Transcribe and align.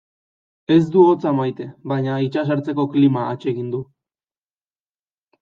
Ez 0.75 0.87
du 0.95 1.03
hotza 1.07 1.33
maite, 1.39 1.67
baina 1.91 2.15
itsas 2.29 2.49
ertzeko 2.57 2.87
klima 2.95 3.27
atsegin 3.35 3.71
du. 3.77 3.85